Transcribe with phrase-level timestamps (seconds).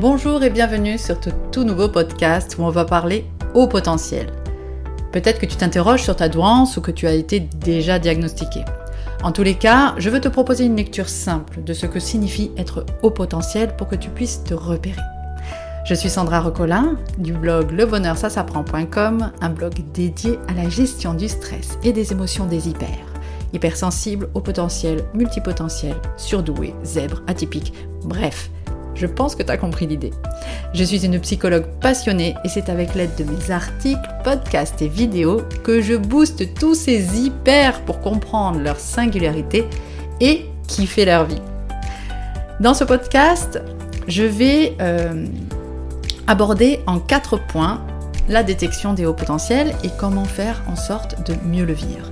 [0.00, 4.28] Bonjour et bienvenue sur ce tout nouveau podcast où on va parler au potentiel.
[5.10, 8.64] Peut-être que tu t'interroges sur ta douance ou que tu as été déjà diagnostiqué.
[9.24, 12.52] En tous les cas, je veux te proposer une lecture simple de ce que signifie
[12.56, 15.02] être au potentiel pour que tu puisses te repérer.
[15.84, 21.76] Je suis Sandra Recolin du blog lebonheursasapprend.com, un blog dédié à la gestion du stress
[21.82, 22.96] et des émotions des hyper.
[23.52, 27.72] Hypersensibles, au potentiel, multipotentiel, surdoué, zèbre, atypique,
[28.04, 28.48] bref,
[28.98, 30.10] je pense que tu as compris l'idée.
[30.74, 35.42] Je suis une psychologue passionnée et c'est avec l'aide de mes articles, podcasts et vidéos
[35.64, 39.64] que je booste tous ces hyper pour comprendre leur singularité
[40.20, 41.40] et kiffer leur vie.
[42.60, 43.62] Dans ce podcast,
[44.08, 45.26] je vais euh,
[46.26, 47.80] aborder en quatre points
[48.28, 52.10] la détection des hauts potentiels et comment faire en sorte de mieux le vivre.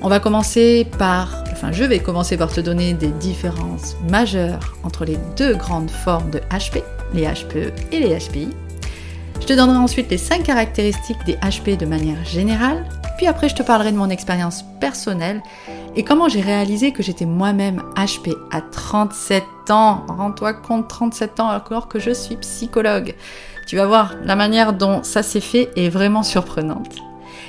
[0.00, 5.18] On va commencer par je vais commencer par te donner des différences majeures entre les
[5.36, 6.82] deux grandes formes de HP,
[7.14, 8.48] les HPE et les HPI.
[9.40, 12.84] Je te donnerai ensuite les 5 caractéristiques des HP de manière générale,
[13.16, 15.42] puis après je te parlerai de mon expérience personnelle
[15.96, 20.04] et comment j'ai réalisé que j'étais moi-même HP à 37 ans.
[20.08, 23.14] Rends-toi compte, 37 ans alors que je suis psychologue.
[23.66, 26.96] Tu vas voir, la manière dont ça s'est fait est vraiment surprenante.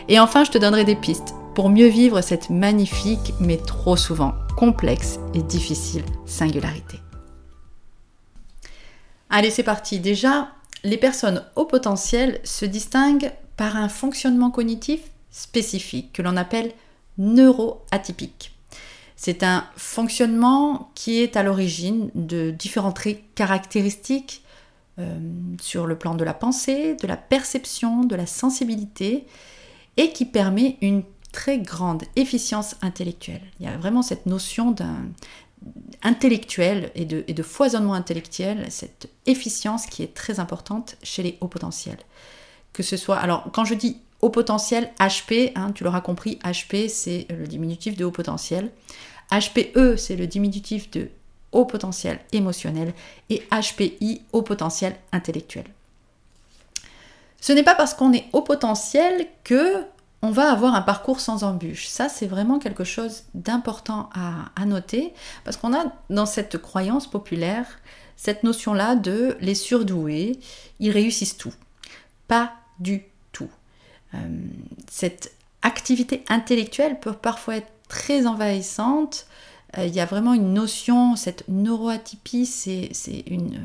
[0.07, 4.33] Et enfin, je te donnerai des pistes pour mieux vivre cette magnifique, mais trop souvent
[4.57, 6.99] complexe et difficile singularité.
[9.29, 9.99] Allez, c'est parti.
[9.99, 10.49] Déjà,
[10.83, 16.71] les personnes au potentiel se distinguent par un fonctionnement cognitif spécifique que l'on appelle
[17.17, 18.55] neuroatypique.
[19.15, 22.99] C'est un fonctionnement qui est à l'origine de différentes
[23.35, 24.43] caractéristiques
[24.97, 25.19] euh,
[25.61, 29.25] sur le plan de la pensée, de la perception, de la sensibilité,
[29.97, 33.41] et qui permet une très grande efficience intellectuelle.
[33.59, 35.09] Il y a vraiment cette notion d'un
[36.03, 41.37] intellectuel et de, et de, foisonnement intellectuel, cette efficience qui est très importante chez les
[41.41, 41.99] hauts potentiels.
[42.73, 46.87] Que ce soit, alors quand je dis haut potentiel, HP, hein, tu l'auras compris, HP
[46.87, 48.71] c'est le diminutif de haut potentiel.
[49.31, 51.09] HPE c'est le diminutif de
[51.51, 52.93] haut potentiel émotionnel
[53.29, 55.65] et HPI haut potentiel intellectuel.
[57.41, 59.83] Ce n'est pas parce qu'on est haut potentiel que
[60.21, 61.87] on va avoir un parcours sans embûche.
[61.87, 65.13] Ça, c'est vraiment quelque chose d'important à, noter,
[65.43, 67.65] parce qu'on a dans cette croyance populaire
[68.19, 70.41] cette notion-là de les surdoués,
[70.81, 71.53] ils réussissent tout.
[72.27, 73.49] Pas du tout.
[74.13, 74.17] Euh,
[74.91, 75.31] cette
[75.61, 79.25] activité intellectuelle peut parfois être très envahissante.
[79.77, 82.91] Euh, il y a vraiment une notion, cette neuroatypie, c'est
[83.27, 83.57] une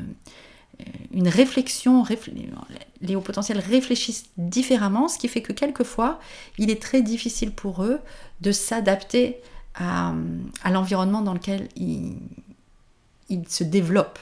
[1.11, 2.03] une réflexion,
[3.01, 6.19] les hauts potentiels réfléchissent différemment, ce qui fait que quelquefois,
[6.57, 7.99] il est très difficile pour eux
[8.41, 9.37] de s'adapter
[9.75, 10.13] à,
[10.69, 12.17] l'environnement dans lequel ils,
[13.47, 14.19] se développent.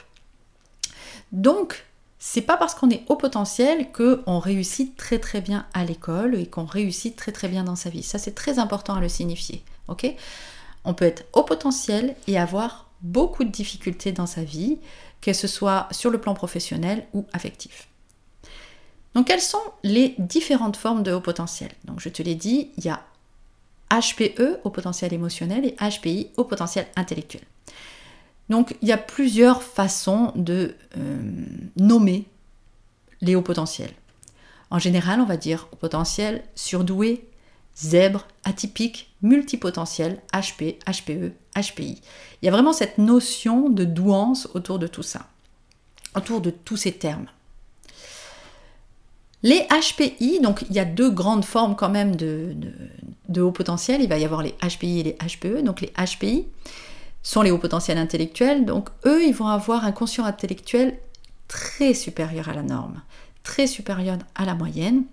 [1.32, 1.84] Donc,
[2.18, 6.46] c'est pas parce qu'on est haut potentiel qu'on réussit très très bien à l'école et
[6.46, 8.02] qu'on réussit très très bien dans sa vie.
[8.02, 9.62] Ça, c'est très important à le signifier.
[9.88, 10.14] ok?
[10.84, 14.78] On peut être haut potentiel et avoir beaucoup de difficultés dans sa vie
[15.24, 17.88] que ce soit sur le plan professionnel ou affectif.
[19.14, 21.70] Donc quelles sont les différentes formes de haut potentiel?
[21.84, 23.00] Donc je te l'ai dit, il y a
[23.90, 27.42] HPE au potentiel émotionnel et HPI au potentiel intellectuel.
[28.50, 31.46] Donc il y a plusieurs façons de euh,
[31.76, 32.26] nommer
[33.22, 33.92] les hauts potentiels.
[34.70, 37.26] En général, on va dire au potentiel surdoué,
[37.74, 42.00] zèbre, atypique, multipotentiel, HP, HPE, HPI.
[42.42, 45.26] Il y a vraiment cette notion de douance autour de tout ça,
[46.16, 47.26] autour de tous ces termes.
[49.42, 52.56] Les HPI, donc il y a deux grandes formes quand même de,
[53.28, 54.00] de, haut potentiel.
[54.00, 55.62] Il va y avoir les HPI et les HPE.
[55.62, 56.46] Donc les HPI
[57.22, 58.64] sont les hauts potentiels intellectuels.
[58.64, 60.98] Donc eux, ils vont avoir un conscient intellectuel
[61.46, 63.02] très supérieur à la norme,
[63.42, 65.04] très supérieur à la moyenne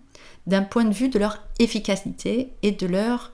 [0.48, 3.32] d'un point de vue de leur efficacité et de leur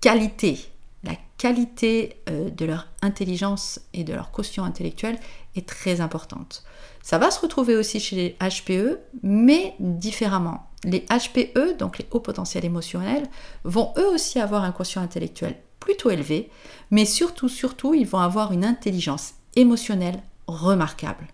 [0.00, 0.68] qualité.
[1.04, 5.18] La qualité euh, de leur intelligence et de leur quotient intellectuel
[5.54, 6.64] est très importante.
[7.02, 10.66] Ça va se retrouver aussi chez les HPE, mais différemment.
[10.84, 13.26] Les HPE, donc les hauts potentiels émotionnels,
[13.64, 16.50] vont eux aussi avoir un quotient intellectuel plutôt élevé,
[16.90, 21.26] mais surtout, surtout, ils vont avoir une intelligence émotionnelle remarquable.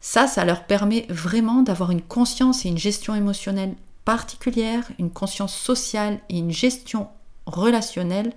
[0.00, 3.74] Ça, ça leur permet vraiment d'avoir une conscience et une gestion émotionnelle
[4.04, 7.08] particulière, une conscience sociale et une gestion
[7.46, 8.32] relationnelle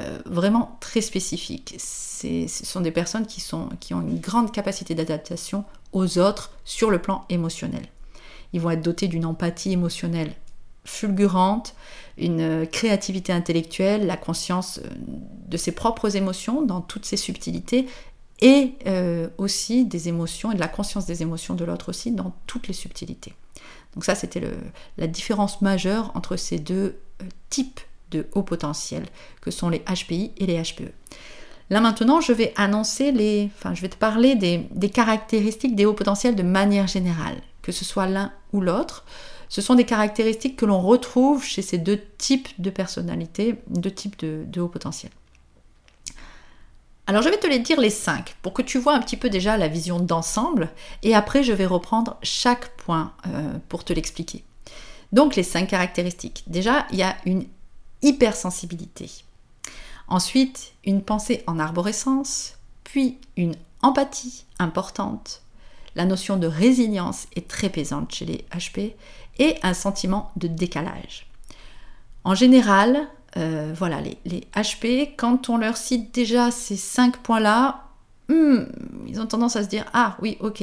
[0.00, 1.74] euh, vraiment très spécifique.
[1.78, 6.90] Ce sont des personnes qui, sont, qui ont une grande capacité d'adaptation aux autres sur
[6.90, 7.86] le plan émotionnel.
[8.52, 10.34] Ils vont être dotés d'une empathie émotionnelle
[10.84, 11.74] fulgurante,
[12.16, 14.88] une créativité intellectuelle, la conscience euh,
[15.48, 17.88] de ses propres émotions dans toutes ses subtilités
[18.40, 22.32] et euh, aussi des émotions et de la conscience des émotions de l'autre aussi dans
[22.46, 23.34] toutes les subtilités.
[23.94, 24.42] Donc ça, c'était
[24.96, 27.00] la différence majeure entre ces deux
[27.50, 29.04] types de haut potentiel
[29.40, 30.92] que sont les HPI et les HPE.
[31.70, 35.94] Là maintenant, je vais annoncer les, enfin, je vais te parler des, caractéristiques des hauts
[35.94, 39.04] potentiels de manière générale, que ce soit l'un ou l'autre.
[39.50, 44.18] Ce sont des caractéristiques que l'on retrouve chez ces deux types de personnalités, deux types
[44.18, 45.12] de, de haut potentiel.
[47.06, 49.30] Alors je vais te les dire les cinq pour que tu vois un petit peu
[49.30, 50.68] déjà la vision d'ensemble
[51.02, 54.44] et après je vais reprendre chaque point euh, pour te l'expliquer.
[55.12, 56.44] Donc les cinq caractéristiques.
[56.46, 57.46] Déjà, il y a une
[58.02, 59.10] hypersensibilité.
[60.08, 62.54] Ensuite, une pensée en arborescence,
[62.84, 65.42] puis une empathie importante.
[65.94, 68.94] La notion de résilience est très pesante chez les HP
[69.38, 71.26] et un sentiment de décalage.
[72.24, 77.87] En général, euh, voilà, les, HP, quand on leur cite déjà ces cinq points-là,
[78.28, 78.64] hmm,
[79.06, 80.62] ils ont tendance à se dire Ah oui, ok.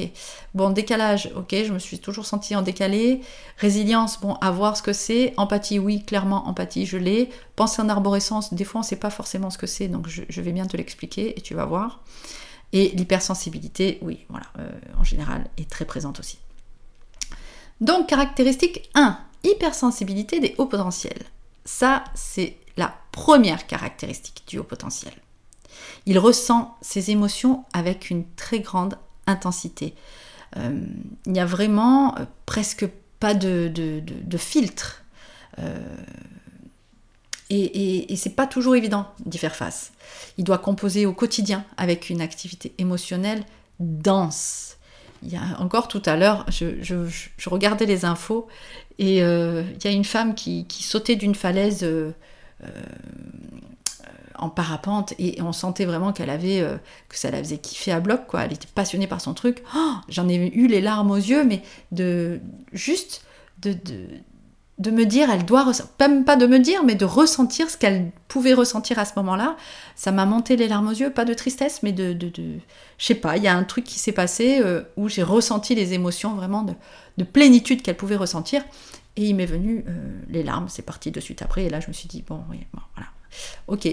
[0.53, 3.21] Bon, décalage, ok, je me suis toujours senti en décalé.
[3.57, 5.33] Résilience, bon, à voir ce que c'est.
[5.37, 7.29] Empathie, oui, clairement, empathie, je l'ai.
[7.55, 10.51] Pensée en arborescence, des fois, on sait pas forcément ce que c'est, donc je, vais
[10.51, 12.03] bien te l'expliquer et tu vas voir.
[12.73, 14.69] Et l'hypersensibilité, oui, voilà, euh,
[14.99, 16.37] en général, est très présente aussi.
[17.81, 21.23] Donc, caractéristique 1, hypersensibilité des hauts potentiels.
[21.65, 25.13] Ça, c'est la première caractéristique du haut potentiel.
[26.05, 29.95] Il ressent ses émotions avec une très grande intensité.
[30.57, 30.79] Euh,
[31.25, 32.87] il n'y a vraiment euh, presque
[33.19, 34.01] pas de,
[34.37, 35.03] filtre.
[35.59, 35.77] Euh,
[37.49, 39.91] et, et, c'est pas toujours évident d'y faire face.
[40.37, 43.43] Il doit composer au quotidien avec une activité émotionnelle
[43.79, 44.77] dense.
[45.23, 47.05] Il y a encore tout à l'heure, je,
[47.45, 48.47] regardais les infos
[48.99, 51.87] et il y a une femme qui, qui sautait d'une falaise
[54.39, 56.77] en parapente et on sentait vraiment qu'elle avait euh,
[57.09, 58.43] que ça la faisait kiffer à bloc quoi.
[58.45, 59.63] Elle était passionnée par son truc.
[59.75, 61.61] Oh, j'en ai eu les larmes aux yeux mais
[61.91, 62.39] de
[62.73, 63.23] juste
[63.61, 63.75] de,
[64.77, 65.65] de, me dire elle doit
[65.99, 69.57] même pas de me dire mais de ressentir ce qu'elle pouvait ressentir à ce moment-là.
[69.95, 72.31] Ça m'a monté les larmes aux yeux pas de tristesse mais de, de,
[72.97, 75.75] je sais pas il y a un truc qui s'est passé euh, où j'ai ressenti
[75.75, 76.73] les émotions vraiment de,
[77.17, 78.63] de plénitude qu'elle pouvait ressentir.
[79.17, 81.87] Et il m'est venu euh, les larmes, c'est parti de suite après, et là je
[81.87, 83.09] me suis dit, bon, oui, bon, voilà.
[83.67, 83.87] Ok,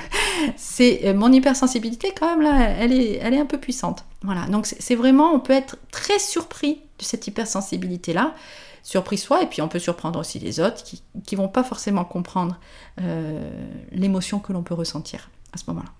[0.56, 4.04] c'est euh, mon hypersensibilité quand même là, elle est, un peu puissante.
[4.22, 8.34] Voilà, donc c'est vraiment, on peut être très surpris de cette hypersensibilité là,
[8.82, 12.04] surpris soi, et puis on peut surprendre aussi les autres qui, qui vont pas forcément
[12.04, 12.58] comprendre
[13.00, 13.50] euh,
[13.92, 15.90] l'émotion que l'on peut ressentir à ce moment-là.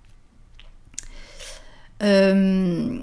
[2.03, 2.99] Euh,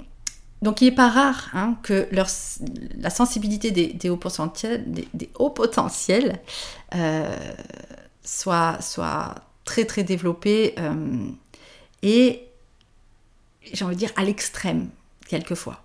[0.60, 4.84] donc il n'est pas rare hein, que la sensibilité des, hauts potentiels,
[6.94, 7.36] euh,
[8.22, 8.78] soit,
[9.64, 11.26] très très développée euh,
[12.02, 12.44] et
[13.72, 14.88] j'ai envie de dire à l'extrême
[15.28, 15.82] quelquefois.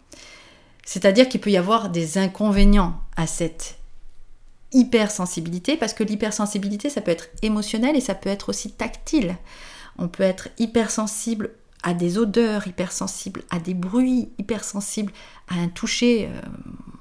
[0.85, 3.77] C'est-à-dire qu'il peut y avoir des inconvénients à cette
[4.71, 9.37] hypersensibilité parce que l'hypersensibilité ça peut être émotionnel et ça peut être aussi tactile.
[9.97, 11.51] On peut être hypersensible
[11.83, 15.13] à des odeurs hypersensibles, à des bruits hypersensibles,
[15.47, 16.27] à un toucher.
[16.27, 16.41] Euh,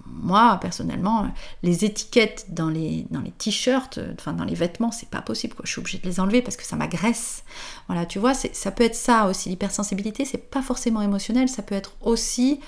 [0.08, 1.28] moi, personnellement,
[1.62, 3.06] les étiquettes dans les,
[3.38, 5.56] t-shirts, euh, dans les vêtements, c'est pas possible.
[5.64, 7.44] Je suis obligée de les enlever parce que ça m'agresse.
[7.88, 9.48] Voilà, tu vois, ça peut être ça aussi.
[9.48, 12.60] L'hypersensibilité, c'est pas forcément émotionnel, ça peut être aussi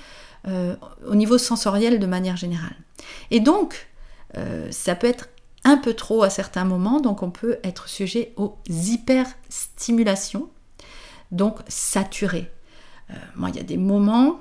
[0.47, 0.75] euh,
[1.07, 2.75] au niveau sensoriel de manière générale.
[3.31, 3.87] Et donc,
[4.69, 5.29] ça peut être
[5.63, 10.49] un peu trop à certains moments, donc on peut être sujet aux hyperstimulations
[11.31, 12.51] donc saturé.
[13.11, 14.39] Euh, moi, il y a des moments,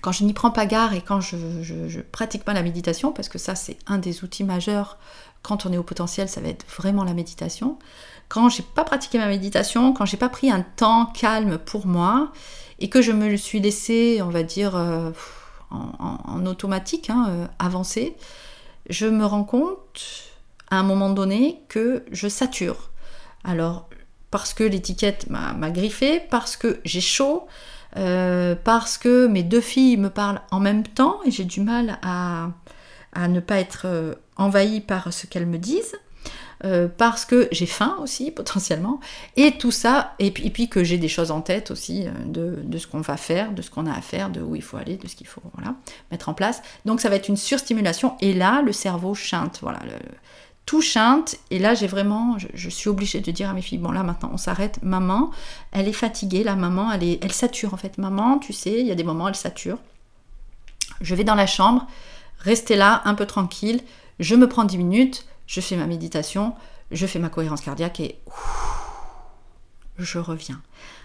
[0.00, 3.38] quand je n'y prends pas garde et quand je, pratique pas la méditation, parce que
[3.38, 4.98] ça c'est un des outils majeurs
[5.42, 7.78] quand on est au potentiel, ça va être vraiment la méditation.
[8.28, 12.32] Quand j'ai pas pratiqué ma méditation, quand j'ai pas pris un temps calme pour moi
[12.78, 15.10] et que je me suis laissé, on va dire, euh,
[15.70, 18.16] en, automatique, hein, euh, avancer,
[18.88, 20.00] je me rends compte
[20.70, 22.90] à un moment donné que je sature.
[23.44, 23.88] Alors,
[24.30, 27.46] parce que l'étiquette m'a griffé, parce que j'ai chaud,
[27.96, 31.98] euh, parce que mes deux filles me parlent en même temps et j'ai du mal
[32.02, 32.48] à,
[33.28, 35.96] ne pas être euh, envahie par ce qu'elles me disent.
[36.64, 38.98] Euh, parce que j'ai faim aussi potentiellement,
[39.36, 43.00] et tout ça, et puis, que j'ai des choses en tête aussi de, ce qu'on
[43.02, 45.14] va faire, de ce qu'on a à faire, de où il faut aller, de ce
[45.14, 45.42] qu'il faut
[46.10, 46.62] mettre en place.
[46.86, 49.98] Donc ça va être une surstimulation, et là le cerveau chante, voilà, le,
[50.66, 51.36] tout chante.
[51.50, 54.30] Et là, j'ai vraiment, je, suis obligée de dire à mes filles, bon là maintenant,
[54.32, 54.78] on s'arrête.
[54.82, 55.30] Maman,
[55.72, 57.98] elle est fatiguée, la maman, elle, est, elle sature en fait.
[57.98, 59.78] Maman, tu sais, il y a des moments, elle sature.
[61.00, 61.86] Je vais dans la chambre,
[62.38, 63.80] restez là, un peu tranquille.
[64.20, 66.54] Je me prends 10 minutes, je fais ma méditation,
[66.90, 68.18] je fais ma cohérence cardiaque et
[69.98, 70.60] je reviens.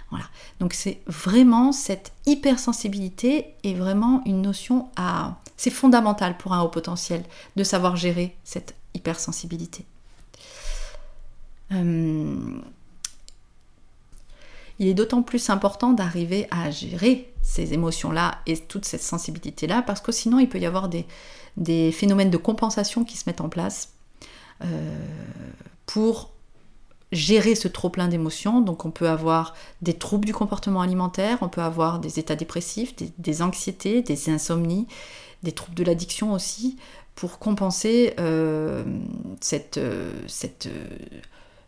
[0.09, 0.25] Voilà.
[0.59, 5.37] Donc c'est vraiment cette hypersensibilité est vraiment une notion à...
[5.55, 7.23] C'est fondamental pour un haut potentiel
[7.55, 9.85] de savoir gérer cette hypersensibilité.
[11.71, 12.59] Euh,
[14.79, 20.01] il est d'autant plus important d'arriver à gérer ces émotions-là et toute cette sensibilité-là, parce
[20.01, 21.05] que sinon il peut y avoir des,
[21.57, 23.93] des phénomènes de compensation qui se mettent en place
[24.63, 24.97] euh,
[25.85, 26.31] pour
[27.11, 28.61] gérer ce trop plein d'émotions.
[28.61, 32.95] Donc on peut avoir des troubles du comportement alimentaire, on peut avoir des états dépressifs,
[33.17, 34.87] des, anxiétés, des insomnies,
[35.43, 36.77] des troubles de l'addiction aussi,
[37.19, 38.81] pour compenser euh,
[39.41, 40.69] cette, euh, cette,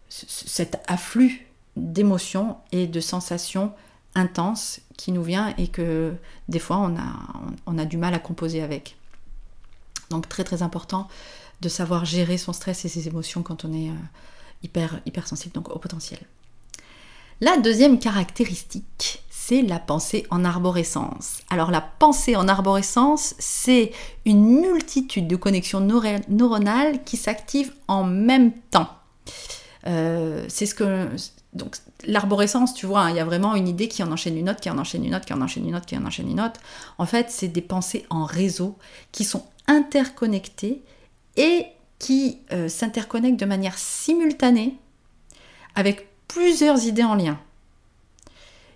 [0.08, 3.74] cet afflux d'émotions et de sensations
[4.16, 6.14] intenses qui nous vient et que
[6.48, 7.12] des fois on a,
[7.66, 8.96] on a du mal à composer avec.
[10.10, 11.10] Donc très très important
[11.60, 14.04] de savoir gérer son stress et ses émotions quand on est euh,
[14.64, 16.22] hyper, hyper sensible, donc au potentiel.
[17.42, 19.22] La deuxième caractéristique,
[19.60, 21.40] la pensée en arborescence.
[21.50, 23.92] Alors la pensée en arborescence, c'est
[24.26, 28.88] une multitude de connexions neuronales qui s'activent en même temps.
[29.88, 31.10] Euh, c'est ce que
[31.54, 34.50] donc l'arborescence, tu vois, hein, il y a vraiment une idée qui en enchaîne une
[34.50, 36.40] autre, qui en enchaîne une autre, qui en enchaîne une autre, qui en enchaîne une
[36.40, 36.62] autre.
[36.98, 38.78] En fait, c'est des pensées en réseau
[39.12, 40.82] qui sont interconnectées
[41.36, 41.66] et
[42.00, 44.78] qui euh, s'interconnectent de manière simultanée
[45.76, 47.38] avec plusieurs idées en lien.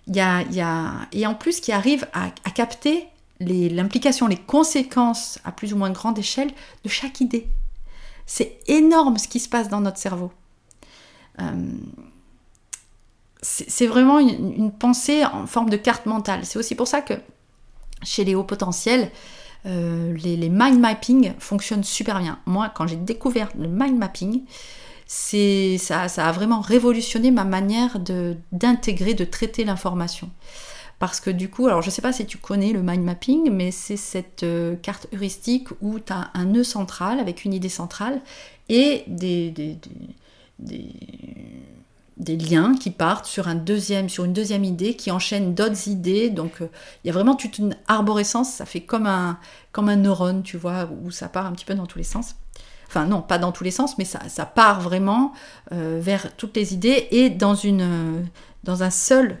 [0.08, 3.08] Y a, y a, et en plus qui arrivent à, capter
[3.40, 6.50] l'implication, les, conséquences à plus ou moins grande échelle
[6.84, 7.48] de chaque idée.
[8.24, 10.32] C'est énorme ce qui se passe dans notre cerveau.
[11.40, 11.72] Euh,
[13.42, 16.44] c'est vraiment une, pensée en forme de carte mentale.
[16.44, 17.14] C'est aussi pour ça que
[18.02, 19.10] chez les hauts potentiels,
[19.66, 22.38] euh, les, mind mapping fonctionnent super bien.
[22.46, 24.42] Moi, quand j'ai découvert le mind mapping,
[25.06, 27.98] ça, ça a vraiment révolutionné ma manière
[28.52, 30.30] d'intégrer, de, traiter l'information.
[30.98, 33.50] Parce que du coup, alors je ne sais pas si tu connais le mind mapping,
[33.50, 37.68] mais c'est cette euh, carte heuristique où tu as un nœud central avec une idée
[37.68, 38.22] centrale
[38.70, 39.78] et des, des,
[40.58, 40.86] des
[42.16, 46.30] des liens qui partent sur, un deuxième, sur une deuxième idée, qui enchaînent d'autres idées.
[46.30, 46.68] Donc euh,
[47.04, 49.38] il y a vraiment toute une arborescence, ça fait comme un,
[49.72, 52.36] comme un neurone, tu vois, où ça part un petit peu dans tous les sens.
[53.04, 55.32] Non, pas dans tous les sens, mais ça, part vraiment
[55.72, 58.26] euh, vers toutes les idées et dans, une,
[58.64, 59.38] dans un seul...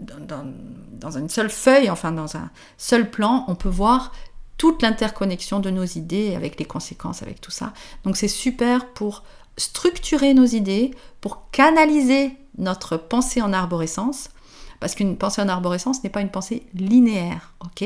[0.00, 4.12] Dans une seule feuille, enfin dans un seul plan, on peut voir
[4.56, 7.72] toute l'interconnexion de nos idées avec les conséquences, avec tout ça.
[8.04, 9.24] Donc c'est super pour
[9.56, 14.30] structurer nos idées, pour canaliser notre pensée en arborescence,
[14.80, 17.84] parce qu'une pensée en arborescence n'est pas une pensée linéaire, ok?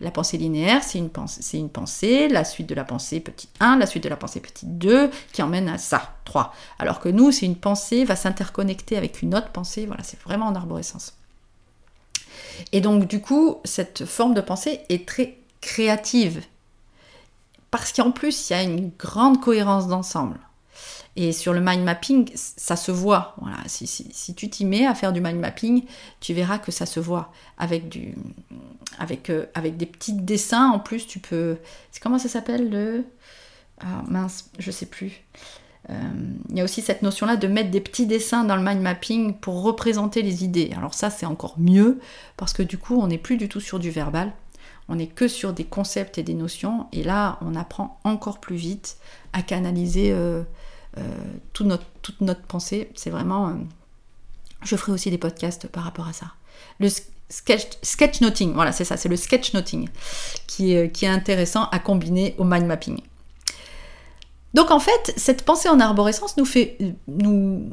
[0.00, 4.02] La pensée linéaire, c'est une, pensée, la suite de la pensée petit 1, la suite
[4.02, 6.52] de la pensée petit 2, qui emmène à ça, 3.
[6.78, 10.46] Alors que nous, c'est une pensée va s'interconnecter avec une autre pensée, voilà, c'est vraiment
[10.46, 11.14] en arborescence.
[12.72, 16.42] Et donc, du coup, cette forme de pensée est très créative,
[17.70, 20.38] parce qu'en plus, il y a une grande cohérence d'ensemble.
[21.16, 23.36] Et sur le mind mapping, ça se voit.
[23.40, 23.58] Voilà.
[23.66, 25.84] Si, si, tu t'y mets à faire du mind mapping,
[26.20, 27.32] tu verras que ça se voit.
[27.56, 28.14] Avec, du,
[28.98, 31.58] avec, euh, avec des petits dessins, en plus, tu peux...
[32.02, 33.04] Comment ça s'appelle le...
[33.80, 35.22] Ah mince, je sais plus.
[35.90, 35.94] Euh,
[36.48, 39.34] il y a aussi cette notion-là de mettre des petits dessins dans le mind mapping
[39.34, 40.72] pour représenter les idées.
[40.76, 42.00] Alors ça, c'est encore mieux,
[42.36, 44.32] parce que du coup, on n'est plus du tout sur du verbal.
[44.88, 46.86] On n'est que sur des concepts et des notions.
[46.92, 48.96] Et là, on apprend encore plus vite
[49.32, 50.10] à canaliser...
[50.10, 50.42] Euh,
[51.52, 52.90] toute, notre, toute notre pensée.
[52.94, 53.48] C'est vraiment...
[53.48, 53.52] Euh,
[54.62, 56.26] je ferai aussi des podcasts par rapport à ça.
[56.80, 56.88] Le
[57.28, 59.88] sketch, sketchnoting, voilà, c'est ça, c'est le sketchnoting
[60.46, 63.00] qui est, qui est intéressant à combiner au mind mapping.
[64.54, 67.68] Donc en fait, cette pensée en arborescence nous fait nous,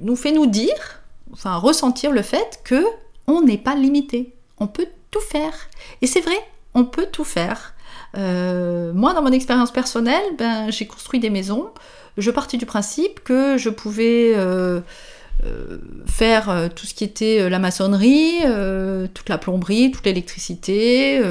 [0.00, 1.02] nous, fait nous dire,
[1.32, 2.84] enfin ressentir le fait que
[3.26, 4.34] on n'est pas limité.
[4.58, 5.54] On peut tout faire.
[6.02, 6.36] Et c'est vrai,
[6.74, 7.74] on peut tout faire.
[8.16, 11.70] Euh, moi, dans mon expérience personnelle, ben, j'ai construit des maisons
[12.16, 14.80] je partais du principe que je pouvais euh,
[15.44, 18.40] euh, faire euh, tout ce qui était la maçonnerie,
[19.14, 21.22] toute la plomberie, toute l'électricité,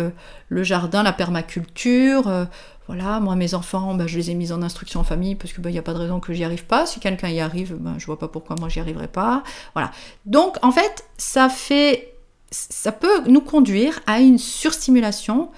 [0.50, 2.48] le jardin, la permaculture.
[2.88, 5.62] voilà, moi mes enfants, bah, je les ai mis en instruction en famille parce qu'il
[5.62, 6.86] bah, n'y a pas de raison que j'y arrive pas.
[6.86, 9.44] Si quelqu'un y arrive, bah, je vois pas pourquoi moi j'y arriverai pas.
[9.74, 9.92] Voilà.
[10.26, 12.14] Donc en fait, ça fait,
[12.52, 15.50] ça peut nous conduire à une surstimulation,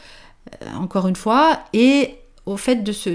[0.75, 2.15] encore une fois, et
[2.45, 3.09] au fait de se,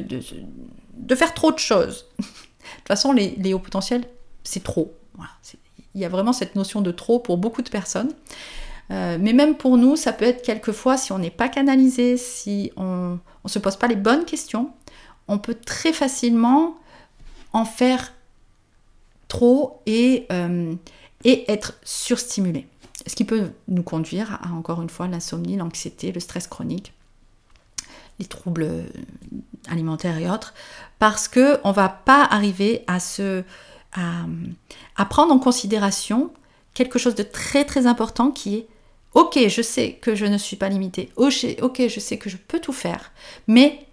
[1.01, 2.07] de faire trop de choses.
[2.19, 4.05] de toute façon, les, hauts potentiels,
[4.45, 4.95] c'est trop.
[5.95, 8.13] il y a vraiment cette notion de trop pour beaucoup de personnes.
[8.91, 12.73] Euh, mais même pour nous, ça peut être quelquefois, si on n'est pas canalisé, si
[12.77, 14.73] on ne se pose pas les bonnes questions,
[15.29, 16.77] on peut très facilement
[17.53, 18.13] en faire
[19.29, 20.75] trop et, euh,
[21.25, 22.67] et être surstimulé.
[23.07, 26.93] Ce qui peut nous conduire à, encore une fois, l'insomnie, l'anxiété, le stress chronique,
[28.21, 28.83] les troubles euh,
[29.69, 30.55] alimentaires et autres,
[30.99, 33.43] parce qu'on ne va pas arriver à, se,
[33.95, 36.31] à, prendre en considération
[36.75, 38.67] quelque chose de très très important qui est
[39.13, 41.11] Ok, je sais que je ne suis pas limitée.
[41.17, 43.11] Ok, je sais que je peux tout faire.
[43.49, 43.85] Mais,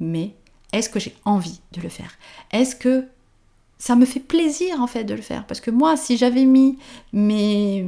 [0.00, 0.34] mais,
[0.74, 2.10] est-ce que j'ai envie de le faire?
[2.50, 3.06] Est-ce que
[3.78, 5.46] ça me fait plaisir en fait de le faire?
[5.46, 6.78] Parce que moi, si j'avais mis
[7.14, 7.86] mes,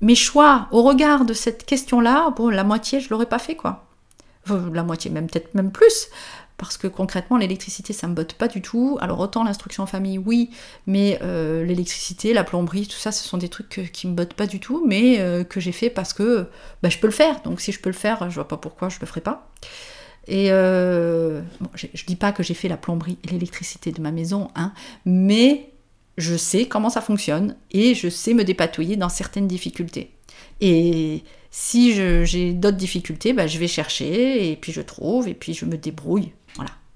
[0.00, 3.85] mes choix au regard de cette question-là, bon, la moitié, je l'aurais pas fait quoi.
[4.72, 6.08] La moitié, même peut-être même plus
[6.56, 8.98] parce que concrètement l'électricité ça me botte pas du tout.
[9.00, 10.50] Alors autant l'instruction en famille oui,
[10.86, 14.46] mais euh, l'électricité, la plomberie, tout ça ce sont des trucs qui me bottent pas
[14.46, 16.46] du tout, mais euh, que j'ai fait parce que
[16.82, 17.42] bah, je peux le faire.
[17.42, 19.50] Donc si je peux le faire, je vois pas pourquoi je le ferai pas.
[20.28, 21.40] Et euh,
[21.74, 24.72] je, je, dis pas que j'ai fait la plomberie et l'électricité de ma maison, hein,
[25.04, 25.70] mais
[26.18, 30.10] je sais comment ça fonctionne et je sais me dépatouiller dans certaines difficultés.
[30.60, 31.22] Et
[31.58, 35.64] si j'ai d'autres difficultés, bah, je vais chercher et puis je trouve et puis je
[35.64, 36.32] me débrouille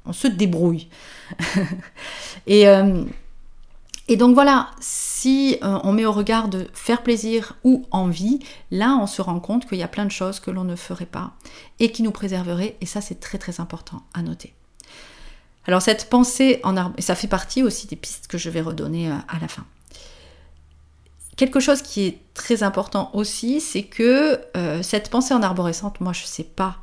[0.07, 0.89] on se débrouille.
[2.49, 3.05] Euh,
[4.09, 8.41] et, donc voilà, si euh, on met au regard de faire plaisir ou envie,
[8.71, 11.07] là on se rend compte qu'il y a plein de choses que l'on ne ferait
[11.07, 11.35] pas
[11.79, 14.53] et qui nous préserveraient, et ça c'est très très important à noter.
[15.67, 19.11] Alors cette pensée en arbre, ça fait partie aussi des pistes que je vais redonner
[19.11, 19.65] euh, à la fin.
[21.41, 24.39] Quelque chose qui est très important aussi, c'est que
[24.83, 26.77] cette pensée en arborescente, moi je ne sais pas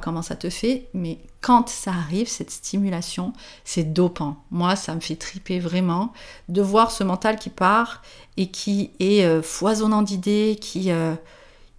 [0.00, 3.32] comment ça te fait, mais quand ça arrive, cette stimulation,
[3.64, 4.42] c'est dopant.
[4.50, 6.12] Moi, ça me fait triper vraiment
[6.48, 8.02] de voir ce mental qui part
[8.36, 11.14] et qui est euh, foisonnant d'idées, qui, euh,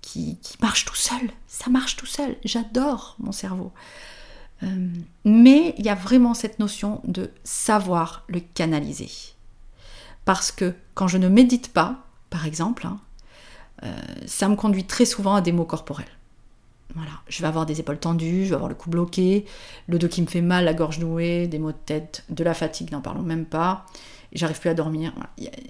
[0.01, 1.29] qui, marche tout seul.
[1.47, 2.35] Ça marche tout seul.
[2.45, 3.71] J'adore mon cerveau.
[4.63, 4.87] Euh,
[5.25, 9.09] mais il y a vraiment cette notion de savoir le canaliser.
[10.25, 12.99] Parce que quand je ne médite pas, par exemple, hein,
[14.25, 16.07] ça me conduit très souvent à des mots corporels.
[16.95, 19.45] Voilà, je vais avoir des épaules tendues, je vais avoir le cou bloqué,
[19.87, 22.55] le dos qui me fait mal, la gorge nouée, des maux de tête, de la
[22.55, 23.85] fatigue, n'en parlons même pas.
[24.33, 25.13] J'arrive plus à dormir,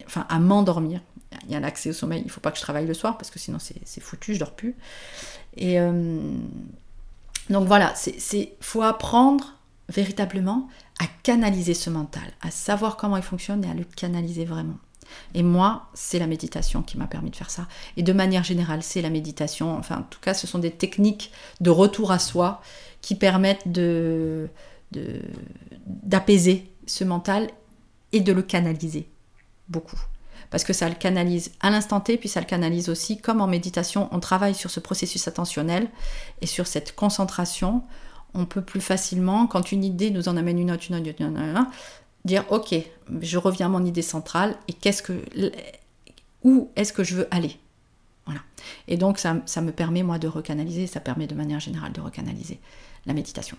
[0.06, 1.02] enfin à m'endormir.
[1.46, 3.18] Il y a l'accès au sommeil, il ne faut pas que je travaille le soir
[3.18, 4.76] parce que sinon c'est foutu, je dors plus.
[5.58, 6.20] Et euh,
[7.50, 7.94] donc voilà,
[8.34, 9.56] il faut apprendre
[9.90, 10.70] véritablement
[11.02, 14.78] à canaliser ce mental, à savoir comment il fonctionne et à le canaliser vraiment.
[15.34, 17.68] Et moi, c'est la méditation qui m'a permis de faire ça.
[17.98, 19.78] Et de manière générale, c'est la méditation.
[19.78, 22.62] Enfin, en tout cas, ce sont des techniques de retour à soi
[23.02, 24.50] qui permettent de,
[25.86, 27.50] d'apaiser ce mental
[28.12, 29.08] et de le canaliser
[29.68, 30.00] beaucoup.
[30.50, 33.48] Parce que ça le canalise à l'instant T, puis ça le canalise aussi, comme en
[33.48, 35.88] méditation, on travaille sur ce processus attentionnel
[36.42, 37.84] et sur cette concentration.
[38.34, 41.58] On peut plus facilement, quand une idée nous en amène une autre, une autre, une
[41.58, 41.68] autre,
[42.26, 42.76] dire ok,
[43.22, 45.24] je reviens à mon idée centrale et qu'est-ce que
[46.44, 47.58] où est-ce que je veux aller?
[48.26, 48.42] Voilà.
[48.88, 52.60] Et donc ça, me permet moi de recanaliser, ça permet de manière générale de recanaliser
[53.06, 53.58] la méditation.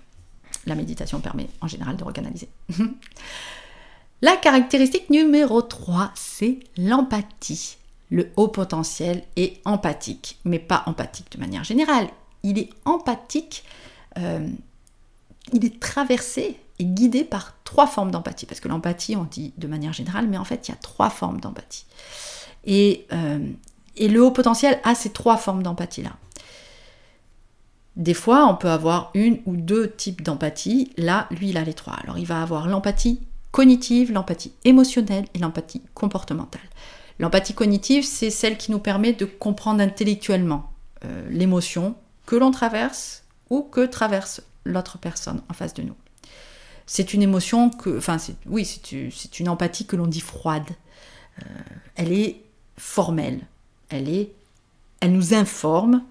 [0.66, 2.48] La méditation permet en général de recanaliser.
[4.22, 7.76] la caractéristique numéro 3, c'est l'empathie.
[8.10, 12.08] Le haut potentiel est empathique, mais pas empathique de manière générale.
[12.42, 13.64] Il est empathique,
[14.18, 14.48] euh,
[15.52, 18.46] il est traversé guidé par trois formes d'empathie.
[18.46, 21.09] Parce que l'empathie, on dit de manière générale, mais en fait, il y a trois
[21.09, 21.87] formes d'empathie.
[22.64, 23.38] Et, euh,
[23.96, 26.16] et le haut potentiel a ces trois formes d'empathie-là.
[27.94, 30.92] Des fois, on peut avoir une ou deux types d'empathie.
[30.96, 31.94] Là, lui, il a les trois.
[32.02, 33.20] Alors, il va avoir l'empathie
[33.52, 36.68] cognitive, l'empathie émotionnelle et l'empathie comportementale.
[37.20, 40.72] L'empathie cognitive, c'est celle qui nous permet de comprendre intellectuellement
[41.04, 41.94] euh, l'émotion
[42.26, 45.94] que l'on traverse ou que traverse l'autre personne en face de nous
[46.92, 50.68] c'est une émotion que, enfin, oui, c'est une empathie que l'on dit froide.
[51.40, 51.44] Euh,
[51.94, 52.40] elle est
[52.76, 53.42] formelle,
[53.90, 54.33] elle est,
[54.98, 56.03] elle nous informe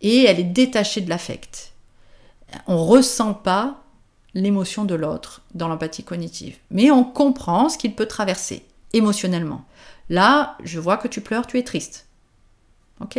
[0.00, 1.74] et elle est détachée de l'affect.
[2.66, 3.82] On ressent pas
[4.32, 8.64] l'émotion de l'autre dans l'empathie cognitive, mais on comprend ce qu'il peut traverser
[8.94, 9.66] émotionnellement.
[10.08, 12.06] Là, je vois que tu pleures, tu es triste.
[13.02, 13.18] Ok?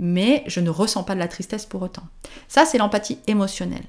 [0.00, 2.08] Mais je ne ressens pas de la tristesse pour autant.
[2.48, 3.86] Ça, c'est l'empathie émotionnelle.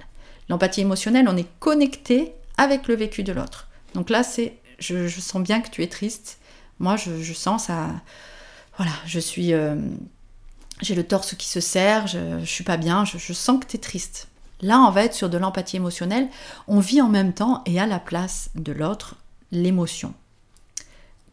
[0.50, 3.67] L'empathie émotionnelle, on est connecté avec le vécu de l'autre.
[3.93, 6.39] Donc là, c'est, je, sens bien que tu es triste.
[6.80, 7.88] Moi, je, sens ça.
[8.78, 9.54] Voilà, je suis.
[9.54, 9.76] Euh,
[10.82, 13.78] j'ai le torse qui se serre, je, ne suis pas bien, je, sens que tu
[13.78, 14.28] es triste.
[14.62, 16.28] Là, on va être sur de l'empathie émotionnelle.
[16.67, 19.15] On vit en même temps et à la place de l'autre
[19.52, 20.13] l'émotion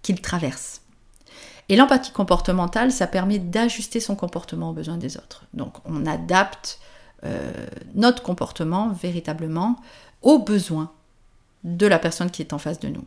[0.02, 0.82] qu'il traverse.
[1.68, 5.44] Et l'empathie comportementale, ça permet d'ajuster son comportement aux besoins des autres.
[5.52, 6.78] Donc on adapte
[7.24, 9.76] euh, notre comportement véritablement
[10.22, 10.92] aux besoins
[11.66, 13.04] de la personne qui est en face de nous.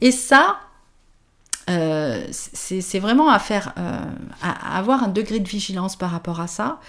[0.00, 0.58] Et ça,
[1.68, 4.00] euh, c'est vraiment à faire, euh,
[4.42, 6.80] à avoir un degré de vigilance par rapport à ça,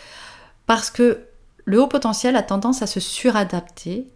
[0.66, 1.26] parce que
[1.66, 4.08] le haut potentiel a tendance à se suradapter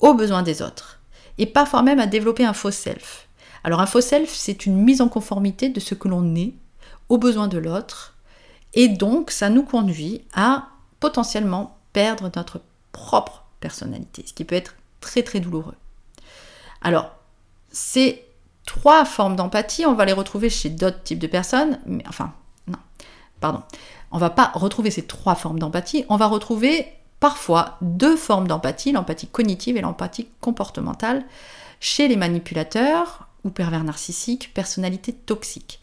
[0.00, 1.00] aux besoins des autres,
[1.38, 3.28] et parfois même à développer un faux self.
[3.62, 6.52] Alors un faux self, c'est une mise en conformité de ce que l'on est
[7.08, 8.16] aux besoins de l'autre,
[8.74, 14.74] et donc ça nous conduit à potentiellement perdre notre propre personnalité, ce qui peut être
[15.00, 15.76] très très douloureux.
[16.82, 17.10] Alors,
[17.70, 18.24] ces
[18.66, 22.32] trois formes d'empathie, on va les retrouver chez d'autres types de personnes, mais enfin,
[22.66, 22.78] non,
[23.40, 23.62] pardon.
[24.10, 26.86] On va pas retrouver ces trois formes d'empathie, on va retrouver
[27.20, 31.24] parfois deux formes d'empathie, l'empathie cognitive et l'empathie comportementale,
[31.80, 35.80] chez les manipulateurs ou pervers narcissiques, personnalités toxiques.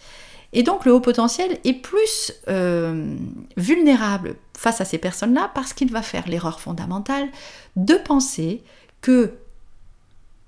[0.53, 3.15] Et donc le haut potentiel est plus euh,
[3.57, 7.27] vulnérable face à ces personnes-là parce qu'il va faire l'erreur fondamentale
[7.75, 8.63] de penser
[9.01, 9.33] que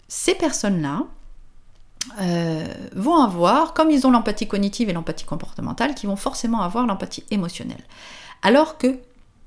[0.08, 1.04] ces personnes-là
[2.22, 2.66] euh,
[2.96, 7.24] vont avoir, comme ils ont l'empathie cognitive et l'empathie comportementale, qui vont forcément avoir l'empathie
[7.32, 7.84] émotionnelle.
[8.42, 9.00] Alors que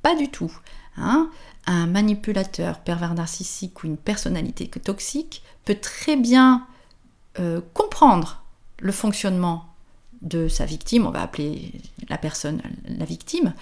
[0.02, 0.52] pas du tout.
[0.96, 1.30] Hein.
[1.66, 6.66] Un manipulateur pervers narcissique ou une personnalité toxique peut très bien
[7.38, 8.42] euh, comprendre
[8.78, 9.66] le fonctionnement
[10.22, 11.72] de sa victime, on va appeler
[12.08, 13.54] la personne la victime,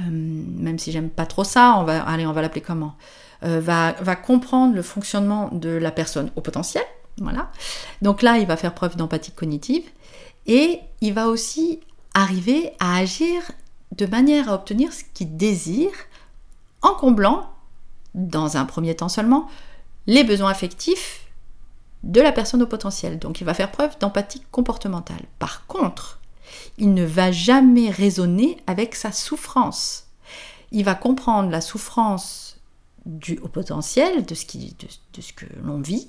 [0.00, 2.96] euh, même si j'aime pas trop ça, on va, allez, on va l'appeler comment?
[3.44, 6.84] Euh, va, va, comprendre le fonctionnement de la personne au potentiel,
[7.18, 7.50] voilà.
[8.02, 9.84] Donc là, il va faire preuve d'empathie cognitive
[10.46, 11.80] et il va aussi
[12.14, 13.42] arriver à agir
[13.96, 15.92] de manière à obtenir ce qu'il désire
[16.82, 17.50] en comblant,
[18.14, 19.48] dans un premier temps seulement,
[20.06, 21.26] les besoins affectifs
[22.02, 23.18] de la personne au potentiel.
[23.18, 25.22] Donc il va faire preuve d'empathie comportementale.
[25.38, 26.20] Par contre,
[26.78, 30.08] il ne va jamais raisonner avec sa souffrance.
[30.70, 32.53] Il va comprendre la souffrance
[33.06, 36.08] du au potentiel, de ce, qui, de, ce que l'on vit,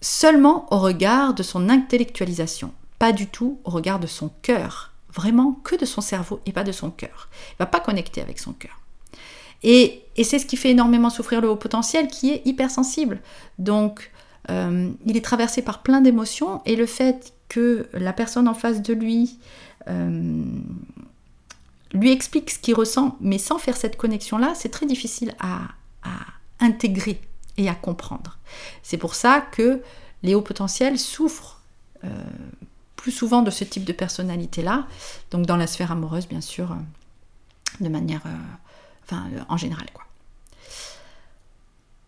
[0.00, 5.52] seulement au regard de son intellectualisation, pas du tout au regard de son cœur, vraiment
[5.64, 7.28] que de son cerveau et pas de son cœur.
[7.52, 8.80] Il va pas connecter avec son cœur.
[9.62, 13.20] Et, et c'est ce qui fait énormément souffrir le haut potentiel qui est hypersensible.
[13.58, 14.10] Donc
[14.50, 18.82] euh, il est traversé par plein d'émotions et le fait que la personne en face
[18.82, 19.38] de lui
[19.88, 20.44] euh,
[21.94, 25.68] lui explique ce qu'il ressent, mais sans faire cette connexion-là, c'est très difficile à,
[26.60, 27.20] intégrer
[27.56, 28.38] et à comprendre.
[28.82, 29.82] C'est pour ça que
[30.22, 31.60] les hauts potentiels souffrent
[32.04, 32.08] euh,
[32.96, 34.86] plus souvent de ce type de personnalité-là,
[35.30, 36.76] donc dans la sphère amoureuse, bien sûr,
[37.80, 38.22] de manière,
[39.02, 39.86] enfin, en général.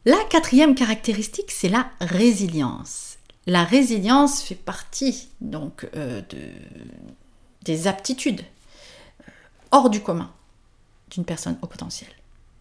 [0.06, 3.18] La quatrième caractéristique, c'est la résilience.
[3.48, 6.38] La résilience fait partie donc euh, de,
[7.62, 8.55] des aptitudes euh,
[9.70, 10.30] hors du commun
[11.10, 12.10] d'une personne au potentiel.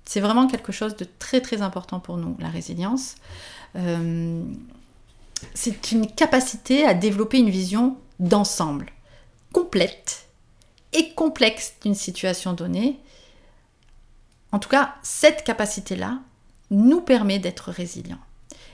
[0.05, 3.15] C'est vraiment quelque chose de très très important pour nous, la résilience.
[3.75, 4.43] Euh,
[5.53, 8.91] c'est une capacité à développer une vision d'ensemble,
[9.51, 10.27] complète
[10.93, 12.99] et complexe d'une situation donnée.
[14.51, 16.19] En tout cas, cette capacité-là,
[16.71, 18.19] nous permet d'être résilients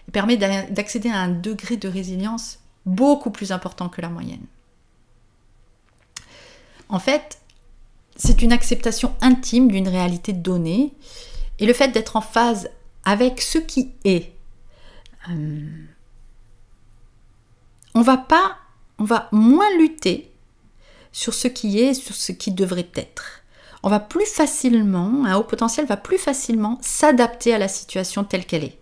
[0.07, 4.45] et permet d'accéder à un degré de résilience beaucoup plus important que la moyenne.
[6.89, 7.40] En fait,
[8.21, 10.93] c'est une acceptation intime d'une réalité donnée
[11.59, 12.69] et le fait d'être en phase
[13.03, 14.33] avec ce qui est.
[15.29, 15.67] Euh,
[17.95, 18.57] on va pas,
[18.99, 20.31] on va moins lutter
[21.11, 23.41] sur ce qui est, sur ce qui devrait être
[23.83, 28.45] on va plus facilement, un haut potentiel va plus facilement s'adapter à la situation telle
[28.45, 28.77] qu'elle est.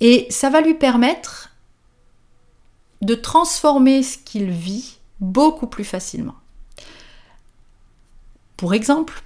[0.00, 1.50] Et ça va lui permettre
[3.02, 6.34] de transformer ce qu'il vit beaucoup plus facilement.
[8.56, 9.22] Pour exemple,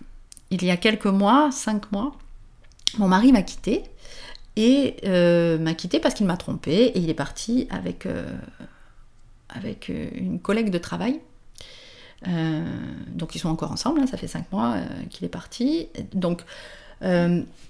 [0.51, 2.15] il y a quelques mois, cinq mois,
[2.97, 3.83] mon mari m'a quitté
[4.57, 8.27] et euh, m'a quitté parce qu'il m'a trompé et il est parti avec, euh,
[9.49, 11.21] avec euh, une collègue de travail
[12.27, 14.75] donc ils sont encore ensemble, hein, ça fait cinq mois
[15.09, 15.87] qu'il est parti.
[16.15, 16.43] Donc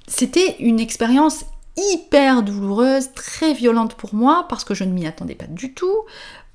[0.07, 1.45] c'était une expérience
[1.77, 5.95] hyper douloureuse, très violente pour moi, parce que je ne m'y attendais pas du tout,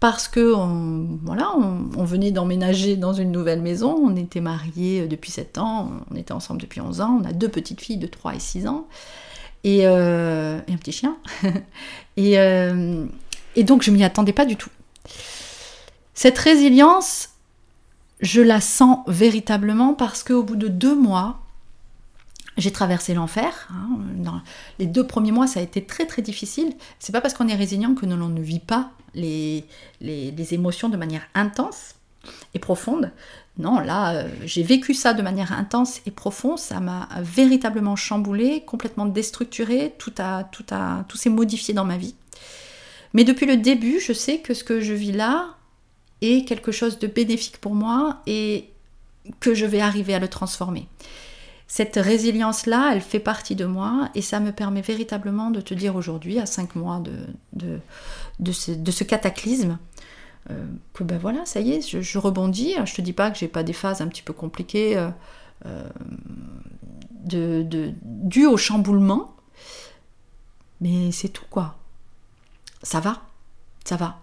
[0.03, 5.31] parce que on, voilà, on, venait d'emménager dans une nouvelle maison, on était mariés depuis
[5.31, 8.35] 7 ans, on était ensemble depuis 11 ans, on a deux petites filles de 3
[8.35, 8.85] et 6 ans,
[9.63, 11.15] et, et un petit chien.
[12.17, 14.69] et, et donc je m'y attendais pas du tout.
[16.13, 17.29] Cette résilience,
[18.19, 21.39] je la sens véritablement parce qu'au bout de deux mois,
[22.57, 23.69] j'ai traversé l'enfer.
[23.71, 24.41] Hein.
[24.79, 26.73] Les deux premiers mois, ça a été très très difficile.
[26.99, 29.65] C'est pas parce qu'on est résilient que l'on ne vit pas les,
[30.01, 31.95] les, émotions de manière intense
[32.53, 33.11] et profonde.
[33.57, 36.57] Non, là, euh, j'ai vécu ça de manière intense et profonde.
[36.57, 39.93] Ça m'a véritablement chamboulé, complètement déstructuré.
[39.97, 42.15] Tout, a, tout, a, tout s'est modifié dans ma vie.
[43.13, 45.55] Mais depuis le début, je sais que ce que je vis là
[46.21, 48.69] est quelque chose de bénéfique pour moi et
[49.39, 50.87] que je vais arriver à le transformer.
[51.75, 55.95] Cette résilience-là, elle fait partie de moi et ça me permet véritablement de te dire
[55.95, 57.01] aujourd'hui, à cinq mois
[57.51, 57.79] de,
[58.51, 59.79] ce, cataclysme,
[60.51, 62.75] euh, que ben voilà, ça y est, je, rebondis.
[62.85, 65.09] Je te dis pas que j'ai pas des phases un petit peu compliquées euh,
[65.65, 65.89] euh,
[68.03, 69.35] dues au chamboulement,
[70.79, 71.79] mais c'est tout quoi.
[72.83, 73.23] Ça va,
[73.83, 74.21] ça va.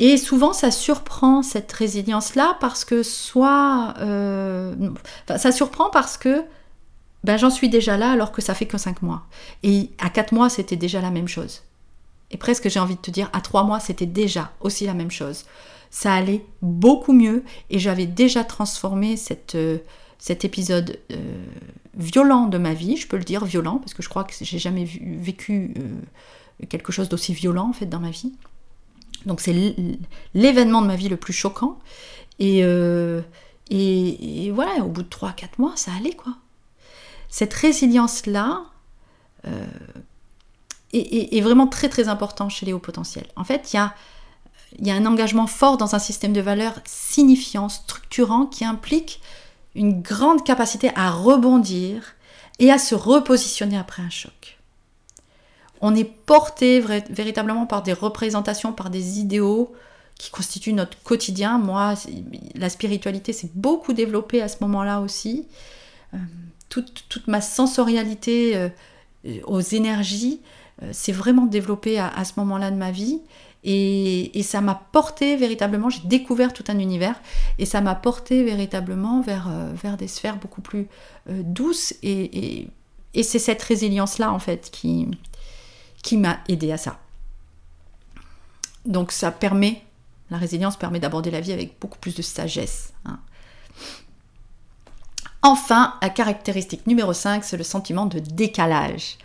[0.00, 3.94] Et souvent, ça surprend cette résilience-là parce que soit...
[3.98, 4.74] Euh,
[5.36, 6.42] ça surprend parce que
[7.22, 9.26] ben, j'en suis déjà là alors que ça fait que 5 mois.
[9.62, 11.62] Et à 4 mois, c'était déjà la même chose.
[12.30, 15.10] Et presque, j'ai envie de te dire, à 3 mois, c'était déjà aussi la même
[15.10, 15.44] chose.
[15.90, 19.16] Ça allait beaucoup mieux et j'avais déjà transformé
[19.54, 19.78] euh,
[20.18, 21.44] cet épisode euh,
[21.94, 24.58] violent de ma vie, je peux le dire violent, parce que je crois que j'ai
[24.58, 25.74] jamais vécu
[26.70, 28.32] quelque chose d'aussi violent en fait dans ma vie.
[29.26, 29.74] Donc c'est
[30.34, 31.78] l'événement de ma vie le plus choquant.
[32.40, 33.20] Euh,
[33.70, 36.34] et, et, voilà, au bout de 3-4 mois, ça allait quoi.
[37.28, 38.62] Cette résilience-là
[39.46, 39.66] euh,
[40.92, 43.28] est, vraiment très très important chez les hauts potentiels.
[43.36, 43.94] En fait, il y a,
[44.80, 49.20] y a un engagement fort dans un système de valeurs signifiant, structurant, qui implique
[49.76, 52.14] une grande capacité à rebondir
[52.58, 54.59] et à se repositionner après un choc
[55.80, 59.72] on est porté véritablement par des représentations, par des idéaux
[60.20, 61.58] qui constituent notre quotidien.
[61.58, 61.94] Moi,
[62.54, 65.46] la spiritualité s'est beaucoup développée à ce moment-là aussi.
[66.12, 66.18] Euh,
[66.68, 68.68] toute, ma sensorialité euh,
[69.44, 70.40] aux énergies
[70.82, 73.20] euh, s'est vraiment développée à, ce moment-là de ma vie.
[73.64, 77.20] Et, ça m'a porté véritablement, j'ai découvert tout un univers,
[77.58, 80.88] et ça m'a porté véritablement vers, vers des sphères beaucoup plus
[81.28, 81.94] douces.
[82.02, 82.68] et
[83.22, 85.08] c'est cette résilience-là, en fait, qui,
[86.02, 86.98] qui m'a aidé à ça.
[88.84, 89.82] Donc ça permet,
[90.30, 92.92] la résilience permet d'aborder la vie avec beaucoup plus de sagesse.
[93.04, 93.18] Hein.
[95.42, 99.16] Enfin, la caractéristique numéro 5, c'est le sentiment de décalage.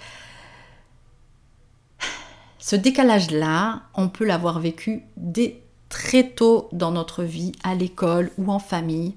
[2.58, 8.52] Ce décalage-là, on peut l'avoir vécu dès très tôt dans notre vie, à l'école ou
[8.52, 9.14] en famille.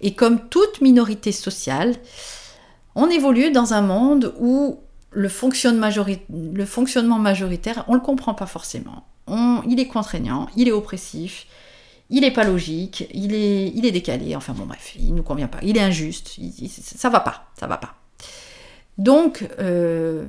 [0.00, 1.94] Et comme toute minorité sociale,
[2.94, 4.80] on évolue dans un monde où
[5.12, 9.06] le, fonctionnement majoritaire, on ne le comprend pas forcément.
[9.28, 11.46] il est contraignant, il est oppressif,
[12.10, 15.22] il n'est pas logique, il est, il est décalé, enfin bon bref, il ne nous
[15.22, 16.36] convient pas, il est injuste,
[16.78, 17.94] ça va pas, ça va pas.
[18.98, 20.26] Donc, euh,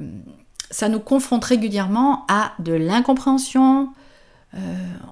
[0.70, 3.89] ça nous confronte régulièrement à de l'incompréhension,
[4.54, 4.58] euh,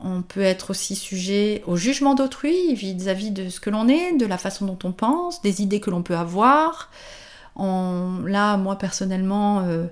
[0.03, 4.25] on peut être aussi sujet au jugement d'autrui vis-à-vis de ce que l'on est, de
[4.25, 6.89] la façon dont on pense, des idées que l'on peut avoir,
[8.25, 9.85] là, moi personnellement, euh,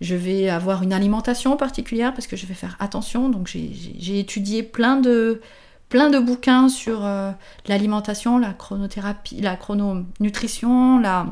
[0.00, 3.28] je vais avoir une alimentation particulière parce que je vais faire attention.
[3.28, 5.40] Donc j'ai étudié plein de,
[5.88, 7.30] plein de bouquins sur euh,
[7.66, 11.26] l'alimentation, la chronothérapie, la chrononutrition, la,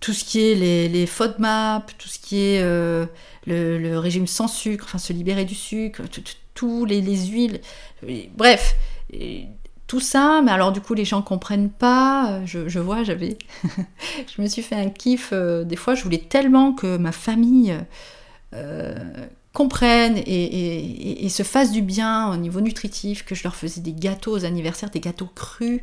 [0.00, 3.06] tout ce qui est les, les FODMAP, tout ce qui est euh,
[3.46, 6.02] le, régime sans sucre, enfin se libérer du sucre,
[6.54, 7.60] tous les, les, huiles.
[8.36, 8.74] Bref,
[9.88, 13.38] tout ça, mais alors du coup les gens comprennent pas, euh, je, vois, j'avais,
[14.36, 17.74] je me suis fait un kiff, euh, des fois je voulais tellement que ma famille
[18.54, 18.94] euh,
[19.54, 24.32] comprenne et, se fasse du bien au niveau nutritif, que je leur faisais des gâteaux
[24.32, 25.80] aux anniversaires, des gâteaux crus.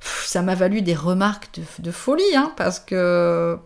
[0.00, 3.58] ça m'a valu des remarques de, folie, hein, parce que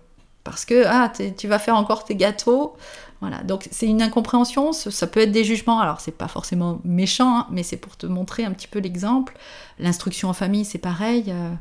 [0.43, 2.75] parce que ah, tu vas faire encore tes gâteaux.
[3.23, 7.39] Voilà, donc c'est une incompréhension, ça peut être des jugements, alors c'est pas forcément méchant,
[7.39, 9.39] hein, mais c'est pour te montrer un petit peu l'exemple.
[9.79, 11.27] L'instruction en famille, c'est pareil.
[11.29, 11.55] Euh,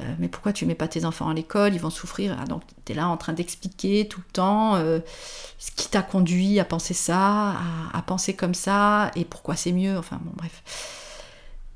[0.00, 1.72] euh, mais pourquoi tu mets pas tes enfants à l'école?
[1.72, 2.36] Ils vont souffrir.
[2.40, 4.98] Ah, donc tu es là en train d'expliquer tout le temps euh,
[5.60, 7.54] ce qui t'a conduit à penser ça,
[7.94, 9.96] à, penser comme ça, et pourquoi c'est mieux.
[9.96, 11.22] Enfin bon, bref.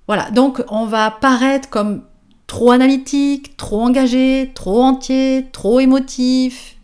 [0.09, 2.03] Voilà, donc on va paraître comme
[2.49, 6.77] trop analytique, trop engagé, trop entier, trop émotif,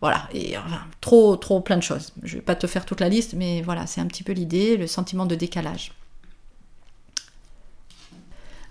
[0.00, 0.54] voilà, et
[1.00, 2.12] trop, trop plein de choses.
[2.22, 4.76] Je vais pas te faire toute la liste, mais voilà, c'est un petit peu l'idée,
[4.76, 5.92] le sentiment de décalage.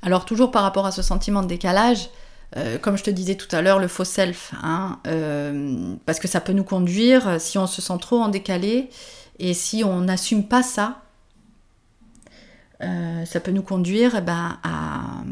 [0.02, 2.10] Alors toujours par rapport à ce sentiment de décalage,
[2.56, 6.28] euh, comme je te disais tout à l'heure, le faux self, hein, euh, parce que
[6.28, 8.90] ça peut nous conduire, si on se sent trop en décalé,
[9.40, 11.02] et si on n'assume pas ça,
[12.82, 15.24] euh, ça peut nous conduire eh ben, à,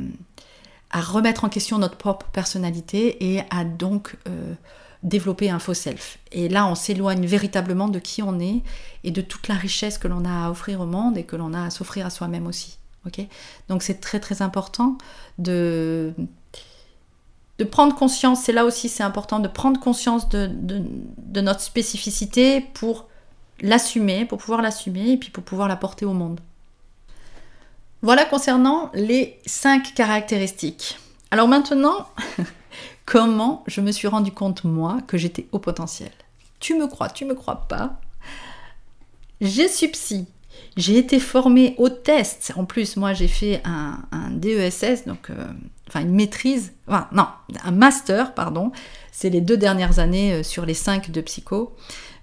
[0.99, 4.15] remettre en question notre propre personnalité et à donc
[5.05, 6.17] développer un faux self.
[6.31, 8.61] Et là, on s'éloigne véritablement de qui on est
[9.03, 11.53] et de toute la richesse que l'on a à offrir au monde et que l'on
[11.53, 12.79] a à s'offrir à soi-même aussi.
[13.05, 13.21] ok?
[13.69, 14.97] Donc c'est très très important
[15.37, 16.11] de,
[17.59, 22.61] de prendre conscience, c'est là aussi c'est important de prendre conscience de, de, notre spécificité
[22.61, 23.07] pour
[23.61, 26.39] l'assumer, pour pouvoir l'assumer et puis pour pouvoir la porter au monde.
[28.01, 30.97] Voilà concernant les cinq caractéristiques.
[31.29, 32.07] Alors maintenant,
[33.05, 36.11] comment je me suis rendu compte moi que j'étais au potentiel
[36.59, 37.99] Tu me crois, tu me crois pas
[39.41, 40.27] J'ai subsi.
[40.77, 42.53] J'ai été formée au test.
[42.55, 43.99] En plus, moi, j'ai fait un,
[44.31, 45.47] DESS, donc euh,
[45.87, 47.27] enfin une maîtrise, enfin non,
[47.63, 48.71] un master, pardon.
[49.11, 51.75] C'est les deux dernières années euh, sur les cinq de psycho.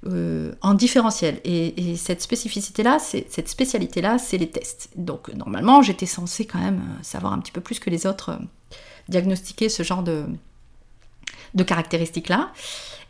[0.09, 1.41] Euh, en différentiel.
[1.45, 4.91] Et, cette spécificité-là, cette spécialité-là, c'est les tests.
[4.97, 8.37] Donc normalement, j'étais censée quand même savoir un petit peu plus que les autres
[9.09, 10.25] diagnostiquer ce genre de,
[11.55, 12.53] de caractéristiques-là.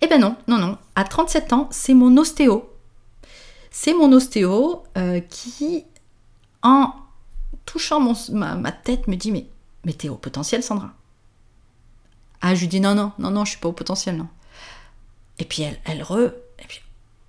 [0.00, 0.78] Eh ben non, non, non.
[0.94, 2.68] À 37 ans, c'est mon ostéo.
[3.70, 4.83] C'est mon ostéo
[5.28, 5.85] qui,
[6.62, 6.92] en
[7.64, 9.33] touchant mon, ma, tête, me dit
[9.85, 10.92] mais t'es au potentiel, Sandra
[12.40, 14.28] Ah, je lui dis non, non, non, non, je suis pas au potentiel, non.
[15.38, 16.33] Et puis elle, elle re.
[16.59, 16.66] Et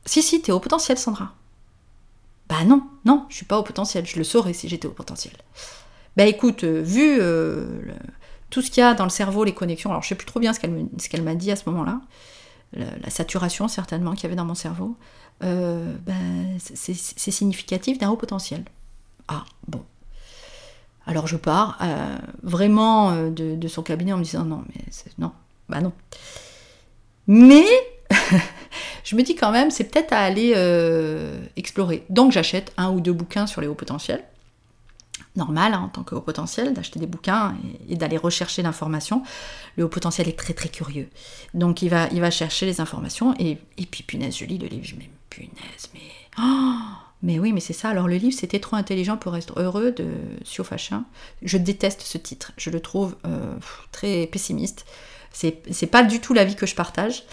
[0.05, 1.33] si, si, t'es au potentiel, Sandra.
[2.49, 4.05] Bah non, non, je suis pas au potentiel.
[4.05, 5.33] Je le saurais si j'étais au potentiel.
[6.15, 7.81] Bah écoute, euh, vu euh,
[8.53, 10.39] tout ce qu'il y a dans le cerveau, les connexions, alors je sais plus trop
[10.39, 12.01] bien ce qu'elle m'a dit à ce moment-là,
[12.73, 14.95] la, saturation certainement qu'il y avait dans mon cerveau,
[15.43, 16.13] euh, bah,
[16.59, 18.63] c'est significatif d'un haut potentiel.
[19.27, 19.83] Ah, bon.
[21.07, 24.83] Alors je pars euh, vraiment euh, de, son cabinet en me disant non, mais
[25.17, 25.31] non,
[25.67, 25.91] bah non.
[27.25, 27.65] Mais
[29.03, 30.53] je me dis quand même, c'est peut-être à aller
[31.55, 32.05] explorer.
[32.11, 34.23] Donc j'achète un ou deux bouquins sur les hauts potentiels.
[35.35, 37.55] Normal hein, en tant que haut potentiel d'acheter des bouquins
[37.89, 39.23] et, d'aller rechercher l'information.
[39.77, 41.09] Le haut potentiel est très très curieux.
[41.53, 44.67] Donc il va, il va chercher les informations et, et puis punaise, je lis le
[44.67, 46.01] livre, je me punaise, mais.
[46.39, 46.77] Oh
[47.23, 47.89] mais oui, mais c'est ça.
[47.89, 50.07] Alors le livre, c'était trop intelligent pour être heureux de
[50.43, 51.05] Sio Fachin.
[51.41, 52.51] Je déteste ce titre.
[52.57, 53.55] Je le trouve euh,
[53.93, 54.85] très pessimiste.
[55.31, 57.23] C'est pas du tout la vie que je partage.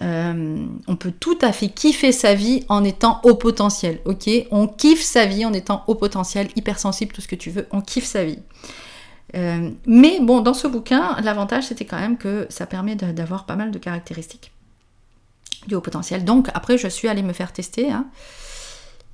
[0.00, 4.30] Euh, on peut tout à fait kiffer sa vie en étant au potentiel, ok?
[4.50, 7.80] On kiffe sa vie en étant au potentiel, hypersensible, tout ce que tu veux, on
[7.80, 8.38] kiffe sa vie.
[9.36, 13.56] Euh, mais bon, dans ce bouquin, l'avantage c'était quand même que ça permet d'avoir pas
[13.56, 14.52] mal de caractéristiques
[15.66, 16.24] du haut potentiel.
[16.24, 17.90] Donc après, je suis allée me faire tester.
[17.90, 18.06] Hein.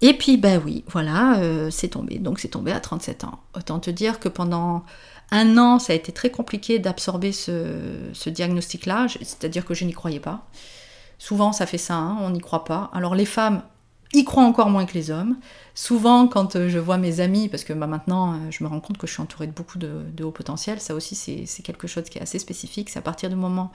[0.03, 2.19] Et puis, ben oui, voilà, euh, c'est tombé.
[2.19, 3.41] Donc c'est tombé à 37 ans.
[3.55, 4.85] Autant te dire que pendant
[5.31, 10.21] un an, ça a été très compliqué d'absorber ce, diagnostic-là, c'est-à-dire que je n'y croyais
[10.21, 10.47] pas.
[11.19, 12.91] Souvent, ça fait ça, hein, on n'y croit pas.
[12.93, 13.63] Alors les femmes
[14.13, 15.37] y croient encore moins que les hommes.
[15.75, 18.81] Souvent, quand euh, je vois mes amis, parce que bah, maintenant, euh, je me rends
[18.81, 21.15] compte que je suis entourée de beaucoup de, de hauts potentiels, ça aussi,
[21.47, 22.91] c'est quelque chose qui est assez spécifique.
[22.91, 23.73] C'est à partir du moment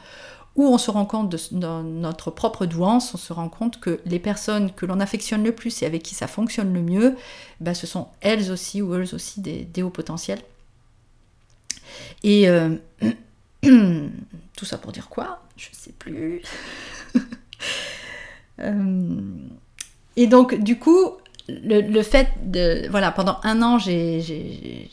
[0.56, 4.20] où on se rend compte de, notre propre douance, on se rend compte que les
[4.20, 7.16] personnes que l'on affectionne le plus et avec qui ça fonctionne le mieux,
[7.60, 10.42] bah, ce sont elles aussi ou eux aussi des, hauts potentiels.
[12.24, 12.76] Et euh,
[13.62, 15.42] tout ça pour dire quoi?
[15.56, 16.42] Je ne sais plus.
[18.60, 19.20] Euh,
[20.18, 21.14] et donc, du coup,
[21.48, 22.88] le, fait de.
[22.92, 24.88] Voilà, pendant un an, j'ai,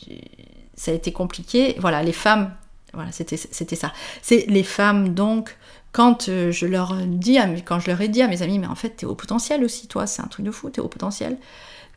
[0.74, 1.76] ça a été compliqué.
[1.78, 2.54] Voilà, les femmes
[2.94, 3.92] voilà, c'était ça.
[4.22, 5.56] C'est les femmes, donc,
[5.92, 8.74] quand euh, je leur dis, quand je leur ai dit à mes amis, mais en
[8.74, 11.38] fait, t'es au potentiel aussi, toi, c'est un truc de fou, t'es au potentiel.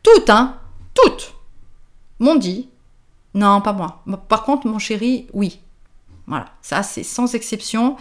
[0.02, 0.56] Toutes, hein,
[0.94, 1.34] toutes,
[2.18, 2.68] m'ont dit,
[3.34, 4.04] non, pas moi.
[4.28, 5.60] Par contre, mon chéri, oui.
[6.26, 7.96] Voilà, ça, c'est sans exception.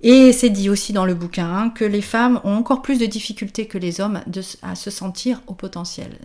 [0.00, 3.06] Et c'est dit aussi dans le bouquin hein, que les femmes ont encore plus de
[3.06, 4.20] difficultés que les hommes
[4.62, 6.18] à se sentir au potentiel.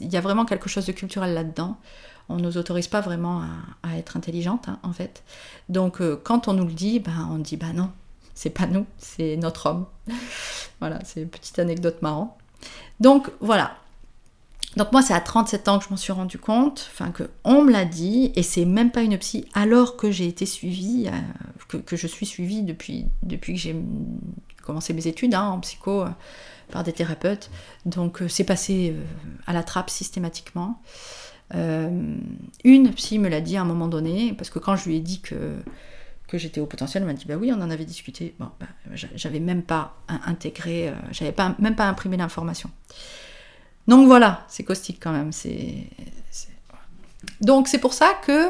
[0.00, 1.76] Il y a vraiment quelque chose de culturel là-dedans
[2.28, 3.42] on ne nous autorise pas vraiment
[3.82, 5.22] à, être intelligente, hein, en fait.
[5.68, 7.90] Donc, euh, quand on nous le dit, ben, on dit, bah non,
[8.34, 9.86] c'est pas nous, c'est notre homme.
[10.80, 12.32] voilà, c'est une petite anecdote marrante.
[13.00, 13.76] Donc, voilà.
[14.76, 17.62] Donc moi, c'est à 37 ans que je m'en suis rendu compte, enfin que on
[17.62, 21.78] me l'a dit, et c'est même pas une psy, alors que j'ai été suivie, euh,
[21.84, 23.76] que, je suis suivie depuis, depuis que j'ai
[24.62, 26.08] commencé mes études hein, en psycho euh,
[26.72, 27.50] par des thérapeutes.
[27.86, 28.96] Donc c'est passé
[29.46, 30.80] à la trappe systématiquement.
[31.54, 32.16] Euh,
[32.64, 35.00] une psy me l'a dit à un moment donné, parce que quand je lui ai
[35.00, 35.56] dit que,
[36.34, 38.34] j'étais au potentiel, elle m'a dit bah oui, on en avait discuté.
[38.38, 38.66] Bon, bah,
[39.14, 42.70] j'avais même pas intégré, euh, j'avais pas, même pas imprimé l'information.
[43.86, 45.30] Donc voilà, c'est caustique quand même.
[47.42, 48.48] Donc c'est pour ça que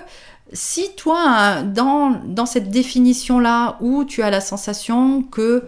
[0.52, 5.64] si toi, dans, dans cette définition-là, où tu as la sensation que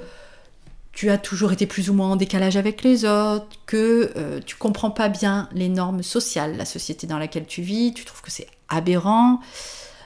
[0.94, 4.56] tu as toujours été plus ou moins en décalage avec les autres, que euh, tu
[4.56, 8.30] comprends pas bien les normes sociales, la société dans laquelle tu vis, tu trouves que
[8.30, 9.40] c'est aberrant,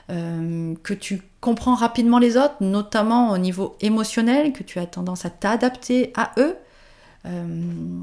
[0.09, 5.25] euh, que tu comprends rapidement les autres, notamment au niveau émotionnel, que tu as tendance
[5.25, 6.55] à t'adapter à eux,
[7.25, 8.01] euh,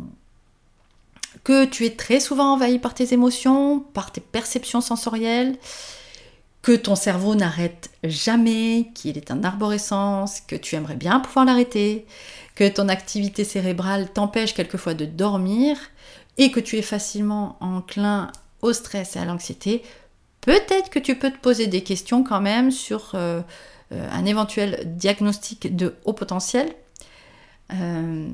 [1.43, 5.57] que tu es très souvent envahi par tes émotions, par tes perceptions sensorielles,
[6.67, 12.07] que ton cerveau n'arrête jamais, qu'il est un arborescence, que tu aimerais bien pouvoir l'arrêter,
[12.57, 15.77] que ton activité cérébrale t'empêche quelquefois de dormir
[16.39, 19.85] et que tu es facilement enclin au stress et à l'anxiété,
[20.41, 23.43] peut-être que tu peux te poser des questions quand même sur euh,
[23.93, 26.69] euh, un éventuel diagnostic de haut potentiel.
[27.75, 28.29] Euh,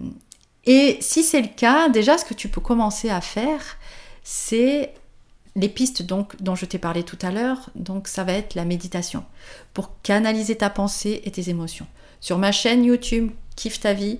[0.64, 3.60] et si c'est le cas, déjà ce que tu peux commencer à faire,
[4.24, 4.94] c'est
[5.54, 8.64] les pistes donc dont je t'ai parlé tout à l'heure, donc ça va être la
[8.64, 9.24] méditation
[9.74, 11.86] pour canaliser ta pensée et tes émotions.
[12.20, 14.18] Sur ma chaîne YouTube Kiffe ta vie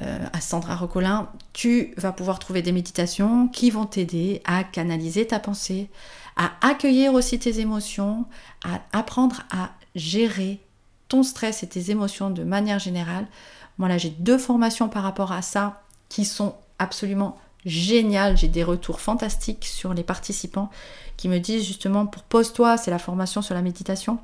[0.00, 5.26] euh, à Sandra Rocolin, tu vas pouvoir trouver des méditations qui vont t'aider à canaliser
[5.26, 5.90] ta pensée,
[6.36, 8.24] à accueillir aussi tes émotions,
[8.64, 10.60] à apprendre à gérer
[11.08, 13.26] ton stress et tes émotions de manière générale.
[13.76, 18.36] Moi là, j'ai deux formations par rapport à ça qui sont absolument génial.
[18.36, 20.70] J'ai des retours fantastiques sur les participants
[21.16, 24.18] qui me disent justement pour pose-toi, c'est la formation sur la méditation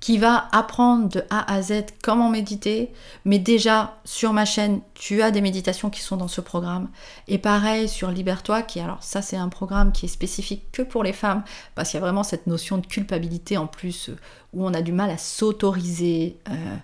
[0.00, 2.90] qui va apprendre de A à Z comment méditer.
[3.26, 6.88] Mais déjà, sur ma chaîne, tu as des méditations qui sont dans ce programme.
[7.28, 11.04] Et pareil sur Libère-toi, qui, alors ça, c'est un programme qui est spécifique que pour
[11.04, 11.44] les femmes,
[11.74, 14.16] parce qu'il y a vraiment cette notion de culpabilité en plus, euh,
[14.54, 16.76] où on a du mal à s'autoriser, euh,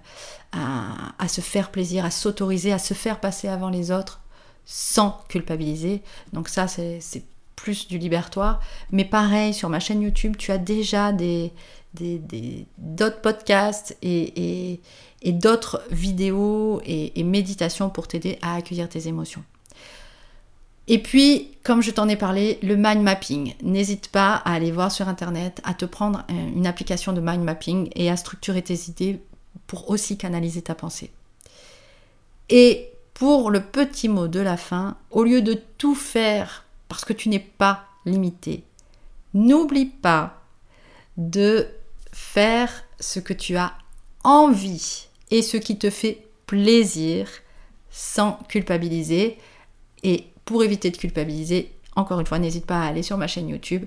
[0.53, 4.20] à, à se faire plaisir, à s'autoriser, à se faire passer avant les autres
[4.67, 6.03] sans culpabiliser.
[6.33, 7.23] Donc ça, c'est
[7.55, 8.61] plus du libératoire.
[8.93, 11.53] Mais pareil, sur ma chaîne YouTube, tu as déjà des
[12.79, 14.81] d'autres podcasts et,
[15.25, 19.43] d'autres vidéos et, méditations pour t'aider à accueillir tes émotions.
[20.89, 23.55] Et puis, comme je t'en ai parlé, le mind mapping.
[23.62, 27.91] N'hésite pas à aller voir sur Internet, à te prendre une application de mind mapping
[27.97, 29.21] et à structurer tes idées
[29.67, 31.11] pour aussi canaliser ta pensée.
[32.51, 37.14] Et pour le petit mot de la fin, au lieu de tout faire parce que
[37.14, 38.62] tu n'es pas limité,
[39.33, 40.43] n'oublie pas
[41.17, 41.67] de
[42.12, 43.73] faire ce que tu as
[44.23, 47.27] envie et ce qui te fait plaisir
[47.91, 49.39] sans culpabiliser.
[50.03, 53.49] Et pour éviter de culpabiliser, encore une fois, n'hésite pas à aller sur ma chaîne
[53.49, 53.87] YouTube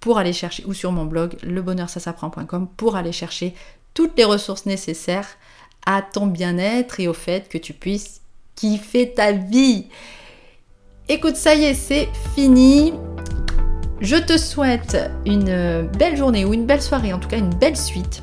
[0.00, 3.54] pour aller chercher, ou sur mon blog lebonheursasapprend.com pour aller chercher
[3.92, 5.28] toutes les ressources nécessaires
[5.84, 8.21] à ton bien-être et au fait que tu puisses
[8.62, 9.86] qui fait ta vie.
[11.08, 12.92] Écoute, ça y est, c'est fini.
[14.00, 17.76] Je te souhaite une belle journée ou une belle soirée, en tout cas une belle
[17.76, 18.22] suite.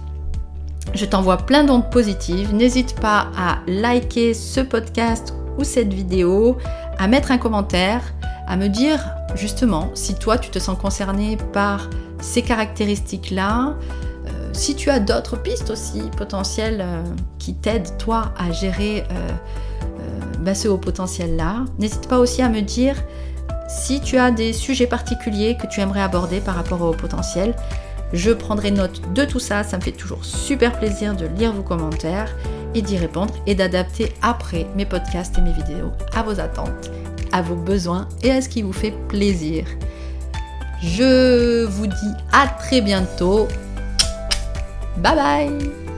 [0.94, 2.56] Je t'envoie plein d'ondes positives.
[2.56, 6.56] N'hésite pas à liker ce podcast ou cette vidéo,
[6.98, 8.02] à mettre un commentaire,
[8.48, 11.90] à me dire justement si toi tu te sens concerné par
[12.22, 13.76] ces caractéristiques-là,
[14.26, 17.04] euh, si tu as d'autres pistes aussi potentielles euh,
[17.40, 19.32] qui t'aident toi à gérer euh,
[20.53, 21.66] ce haut potentiel-là.
[21.78, 22.95] N'hésite pas aussi à me dire
[23.70, 27.55] si tu as des sujets particuliers que tu aimerais aborder par rapport au haut potentiel.
[28.14, 31.62] Je prendrai note de tout ça, ça me fait toujours super plaisir de lire vos
[31.62, 32.36] commentaires
[32.74, 36.89] et d'y répondre et d'adapter après mes podcasts et mes vidéos à vos attentes,
[37.32, 39.66] à vos besoins et à ce qui vous fait plaisir.
[40.82, 43.47] Je vous dis à très bientôt.
[44.97, 45.89] Bye bye